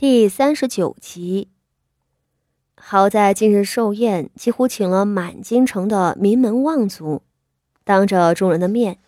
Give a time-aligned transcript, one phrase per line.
[0.00, 1.48] 第三十九集。
[2.76, 7.22] 好在今日寿宴几乎请了满京城的名门望族，
[7.82, 8.98] 当着众人的面，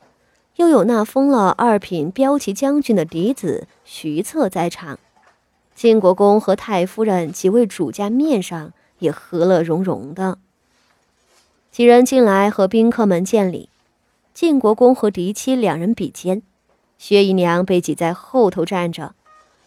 [0.57, 4.99] 又有那封了二品骠骑将军的嫡子徐策在场，
[5.77, 10.39] 晋国公和太夫人几位主家面上也和乐融融的。
[11.71, 13.69] 几人进来和宾客们见礼，
[14.35, 16.43] 晋国公和嫡妻两人比肩，
[16.99, 19.15] 薛姨娘被挤在后头站着。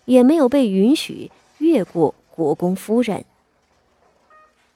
[0.05, 3.25] 也没有被允许越过国公夫人。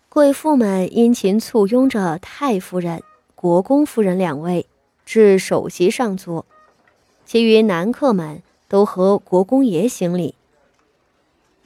[0.10, 3.04] 贵妇们殷勤簇拥着太夫人、
[3.36, 4.66] 国公夫人两位
[5.06, 6.46] 至首席上座，
[7.26, 10.34] 其余男客们都和国公爷行礼。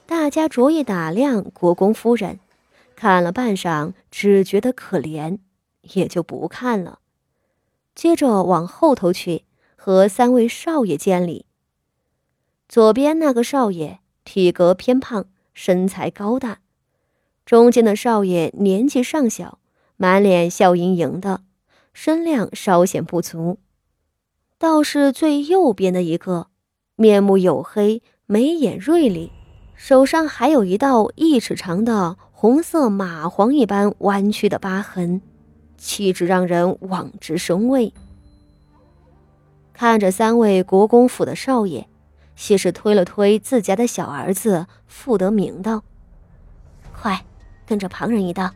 [0.06, 2.40] 大家着意打量国公夫人，
[2.96, 5.38] 看了半晌，只觉得可怜，
[5.94, 7.00] 也就不看了。
[7.96, 9.44] 接着往后头去，
[9.78, 11.46] 和三位少爷见礼。
[12.72, 16.60] 左边那个少爷体格偏胖，身材高大；
[17.46, 19.60] 中间的少爷年纪尚小，
[19.98, 21.42] 满脸笑盈盈的，
[21.92, 23.60] 身量稍显不足。
[24.58, 26.48] 倒是最右边的一个，
[26.96, 29.34] 面目黝黑，眉眼锐利，
[29.76, 35.22] 手上还有一道一尺长的红色蚂蟥一般弯曲的疤痕，
[35.78, 37.92] 气质让人望之生畏。
[39.74, 41.86] 看着三位国公府的少爷。
[42.42, 45.84] 谢氏推了推自家的小儿子傅德明，道
[46.92, 47.24] ：“快，
[47.68, 48.50] 跟着旁人一道，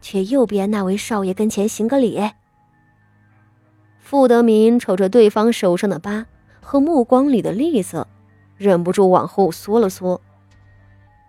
[0.00, 2.20] 去右边那位少爷跟前行个礼。”
[4.02, 6.26] 傅德明瞅着对方手上的疤
[6.60, 8.08] 和目光里的厉色，
[8.56, 10.20] 忍不住往后缩了缩。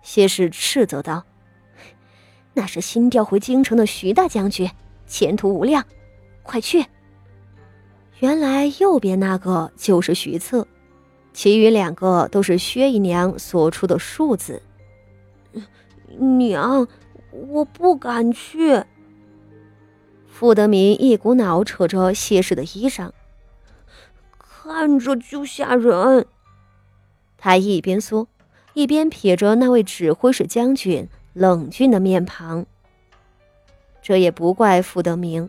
[0.02, 1.22] 谢氏斥责道
[2.54, 4.68] ：“那是新调回京城的徐大将军，
[5.06, 5.86] 前途无量，
[6.42, 6.84] 快去！”
[8.18, 10.66] 原来右边那个就是徐策。
[11.32, 14.62] 其余两个都是薛姨娘所出的数字。
[16.18, 16.86] 娘，
[17.30, 18.84] 我不敢去。
[20.26, 23.10] 傅德明一股脑扯着谢氏的衣裳，
[24.38, 26.26] 看着就吓人。
[27.38, 28.28] 他一边说，
[28.74, 32.66] 一边瞥着那位指挥使将军冷峻的面庞。
[34.02, 35.48] 这也不怪傅德明，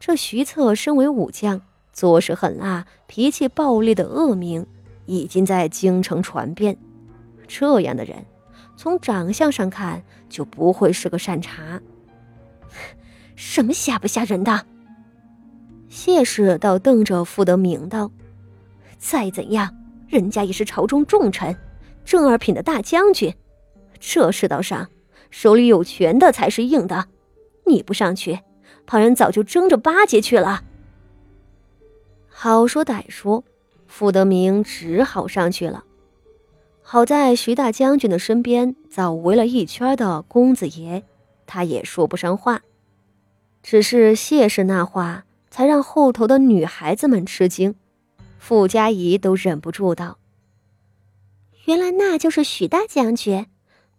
[0.00, 1.60] 这徐策身为武将，
[1.92, 4.66] 做事狠辣、脾气暴烈的恶名。
[5.08, 6.76] 已经在京城传遍，
[7.46, 8.22] 这样的人，
[8.76, 11.80] 从长相上看就不会是个善茬。
[13.34, 14.66] 什么吓不吓人的？
[15.88, 18.10] 谢氏倒瞪着傅德明道
[18.98, 19.74] ：“再怎样，
[20.08, 21.56] 人家也是朝中重臣，
[22.04, 23.34] 正二品的大将军。
[23.98, 24.90] 这世道上，
[25.30, 27.06] 手里有权的才是硬的。
[27.64, 28.38] 你不上去，
[28.86, 30.64] 旁人早就争着巴结去了。”
[32.28, 33.42] 好说歹说。
[33.88, 35.82] 傅德明只好上去了。
[36.80, 41.02] 好在徐大将军的身边早围了一圈的公子爷，
[41.46, 42.62] 他也说不上话。
[43.62, 47.74] 只是谢氏那话，才让后头的女孩子们吃惊。
[48.38, 50.18] 傅家仪都忍不住道
[51.66, 53.46] ：“原来那就是徐大将军，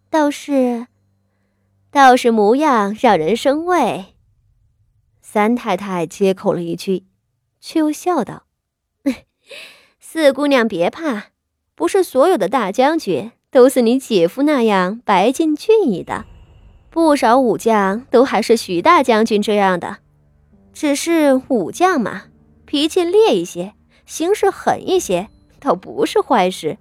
[0.09, 0.87] 倒是，
[1.91, 4.15] 倒是模样让人生畏。”
[5.21, 7.05] 三太太接口了一句，
[7.59, 8.45] 却又笑道。
[10.11, 11.25] 四姑娘别怕，
[11.75, 16.25] 不是所有的大将军都是你姐夫那样白净俊逸的，
[16.89, 19.97] 不少武将都还是徐大将军这样的。
[20.73, 22.23] 只是武将嘛，
[22.65, 23.75] 脾气烈一些，
[24.07, 25.27] 行事狠一些，
[25.59, 26.79] 倒不是坏事。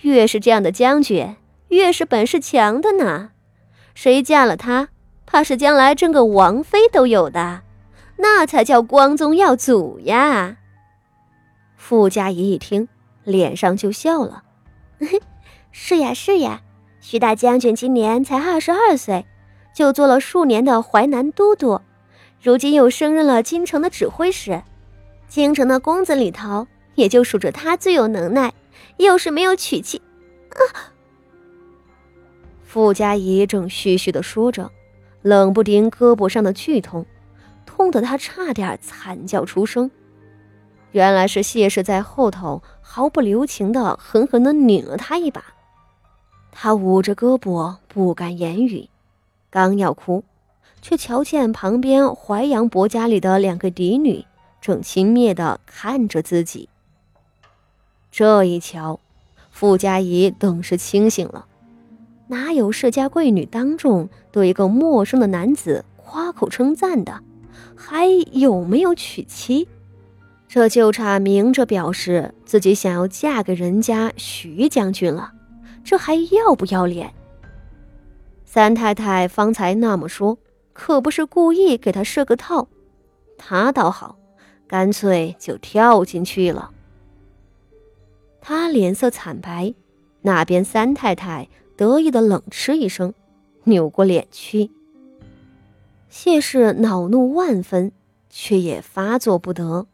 [0.00, 1.36] 越是这样的将军，
[1.68, 3.32] 越是本事强的呢。
[3.94, 4.88] 谁嫁了他，
[5.26, 7.60] 怕是将来争个王妃都有的，
[8.16, 10.56] 那才叫光宗耀祖呀。
[11.88, 12.88] 傅家仪一听，
[13.22, 14.42] 脸上就笑了：
[15.70, 16.60] “是呀，是呀，
[17.00, 19.24] 徐大将军今年才二十二岁，
[19.72, 21.80] 就做了数年的淮南都督，
[22.42, 24.60] 如今又升任了京城的指挥使。
[25.28, 26.66] 京城的公子里头，
[26.96, 28.52] 也就数着他最有能耐。
[28.96, 30.02] 又是没有娶妻。”
[30.50, 30.90] 啊！
[32.64, 34.72] 傅家仪正絮絮的说着，
[35.22, 37.06] 冷不丁胳膊上的剧痛，
[37.64, 39.88] 痛得他差点惨叫出声。
[40.92, 45.44] 原来是谢氏在后头毫不留情的狠狠的拧了他一把，
[46.50, 48.88] 他捂着胳膊不敢言语，
[49.50, 50.24] 刚要哭，
[50.80, 54.24] 却瞧见旁边淮阳伯家里的两个嫡女
[54.60, 56.68] 正轻蔑的看着自己。
[58.10, 58.98] 这一瞧，
[59.50, 61.46] 傅家仪顿时清醒了，
[62.28, 67.20] 哪有世家贵女当众对一个陌生的男子夸口称赞的？
[67.74, 69.68] 还有没有娶妻？
[70.48, 75.32] 这就差明着表示自己想要嫁给人家徐将军了，
[75.84, 77.12] 这还要不要脸？
[78.44, 80.38] 三太太方才那么说，
[80.72, 82.68] 可不是故意给他设个套。
[83.36, 84.16] 他倒好，
[84.66, 86.70] 干脆就跳进去了。
[88.40, 89.74] 他脸色惨白，
[90.22, 93.12] 那边三太太得意的冷嗤一声，
[93.64, 94.70] 扭过脸去。
[96.08, 97.92] 谢氏恼怒万分，
[98.30, 99.86] 却也发作不得。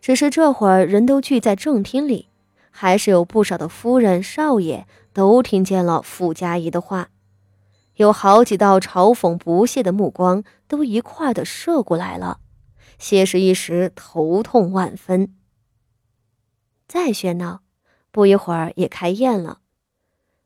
[0.00, 2.28] 只是这会儿人都聚在正厅里，
[2.70, 7.08] 还是有不少的夫人少爷都听见了傅家仪的话，
[7.96, 12.40] 有好几道嘲讽不屑的目光都一块的射过来了。
[12.98, 15.34] 谢氏一时头痛万分。
[16.86, 17.62] 再喧闹，
[18.10, 19.58] 不一会儿也开宴了。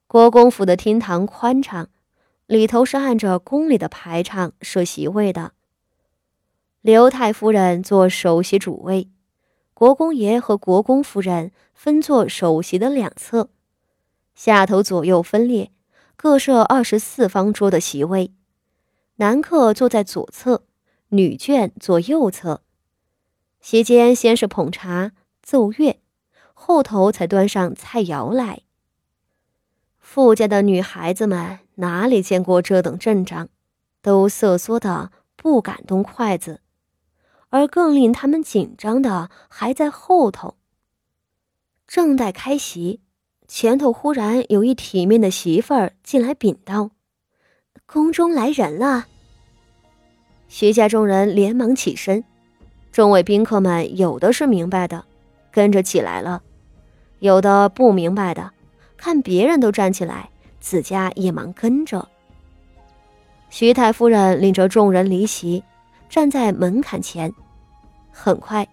[0.06, 1.88] 国公府的厅堂宽敞，
[2.46, 5.52] 里头是按着宫里的排场设席位的。
[6.80, 9.10] 刘太夫人坐首席主位。
[9.80, 13.48] 国公爷和国公夫人分坐首席的两侧，
[14.34, 15.72] 下头左右分列，
[16.16, 18.34] 各设二十四方桌的席位。
[19.16, 20.64] 男客坐在左侧，
[21.08, 22.60] 女眷坐右侧。
[23.62, 25.12] 席间先是捧茶
[25.42, 25.98] 奏乐，
[26.52, 28.60] 后头才端上菜肴来。
[29.98, 33.48] 富家的女孩子们哪里见过这等阵仗，
[34.02, 36.60] 都瑟缩的不敢动筷子。
[37.50, 40.54] 而更令他们紧张的还在后头。
[41.86, 43.00] 正待开席，
[43.46, 46.92] 前头忽然有一体面的媳妇儿进来禀道
[47.84, 49.06] ：“宫中来人了。”
[50.46, 52.24] 徐家众人连忙起身，
[52.92, 55.04] 众位宾客们有的是明白的，
[55.50, 56.40] 跟着起来了；
[57.18, 58.52] 有的不明白的，
[58.96, 60.30] 看别人都站起来，
[60.60, 62.08] 自家也忙跟着。
[63.48, 65.64] 徐太夫人领着众人离席。
[66.10, 67.32] 站在门槛前，
[68.10, 68.68] 很快，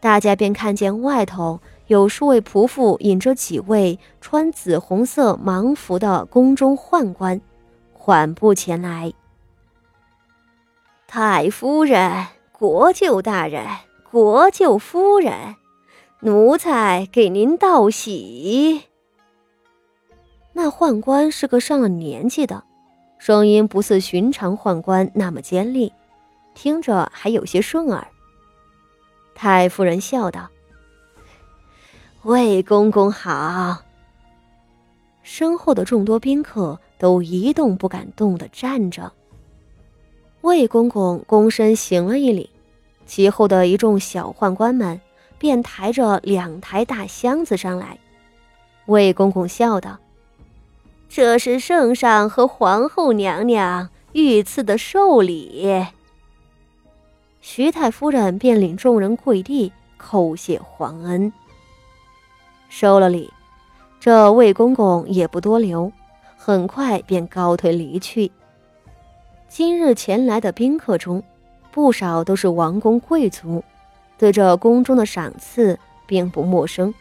[0.00, 7.40] 大家便看见外头有数位仆妇引着几位穿紫红色芒服的宫中宦官，
[7.94, 9.12] 缓步前来。
[11.06, 13.64] 太夫人、国舅大人、
[14.10, 15.54] 国舅夫人，
[16.20, 18.82] 奴才给您道喜。
[20.52, 22.64] 那宦官是个上了年纪的，
[23.18, 25.92] 声音不似寻常宦官那么尖利。
[26.56, 28.08] 听着还有些顺耳。
[29.34, 30.48] 太夫人笑道
[32.24, 33.82] ：“魏公公好。”
[35.22, 39.12] 身后的众多宾客都一动不敢动的站着。
[40.40, 42.48] 魏公公躬身行了一礼，
[43.04, 44.98] 其后的一众小宦官们
[45.38, 47.98] 便抬着两台大箱子上来。
[48.86, 49.98] 魏公公笑道
[51.10, 55.84] ：“这是圣上和皇后娘娘御赐的寿礼。”
[57.48, 61.32] 徐太夫人便领众人跪地叩谢皇恩，
[62.68, 63.32] 收了礼，
[64.00, 65.92] 这魏公公也不多留，
[66.36, 68.32] 很快便告退离去。
[69.46, 71.22] 今日前来的宾客中，
[71.70, 73.62] 不少都是王公贵族，
[74.18, 76.92] 对这宫中的赏赐并不陌生。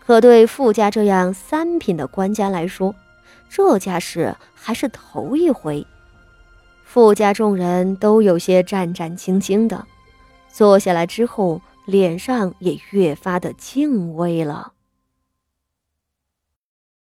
[0.00, 2.94] 可对傅家这样三品的官家来说，
[3.50, 5.86] 这家事还是头一回。
[6.92, 9.86] 富家众人都有些战战兢兢的，
[10.50, 14.74] 坐下来之后，脸上也越发的敬畏了。